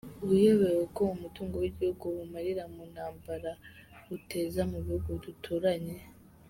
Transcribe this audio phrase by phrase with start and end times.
[0.35, 3.51] Uyobewe ko umutungo w igihugu uwumarira muntambara
[4.17, 5.97] uteza mubihugu duturanye?